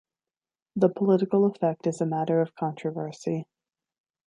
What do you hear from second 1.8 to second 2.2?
is a